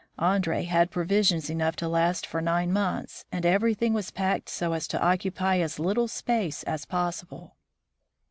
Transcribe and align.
Andree 0.17 0.63
had 0.63 0.89
provisions 0.89 1.47
enough 1.47 1.75
to 1.75 1.87
last 1.87 2.25
for 2.25 2.41
nine 2.41 2.73
months, 2.73 3.23
and 3.31 3.45
everything 3.45 3.93
was 3.93 4.09
packed 4.09 4.49
so 4.49 4.73
as 4.73 4.87
to 4.87 4.99
occupy 4.99 5.59
as 5.59 5.77
little 5.77 6.07
space 6.07 6.63
as 6.63 6.85
possible. 6.87 7.55